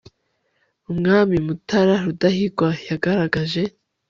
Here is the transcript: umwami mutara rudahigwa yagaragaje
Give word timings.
umwami 0.91 1.35
mutara 1.45 1.95
rudahigwa 2.05 2.69
yagaragaje 2.89 3.63